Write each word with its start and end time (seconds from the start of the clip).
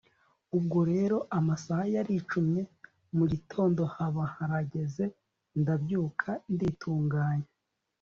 ubwo 0.57 0.79
rero 0.91 1.17
amasaha 1.37 1.83
yaricumye 1.95 2.61
mugitondo 3.17 3.81
haba 3.95 4.23
harageze, 4.35 5.05
ndabyuka 5.59 6.29
nditunganya 6.53 7.49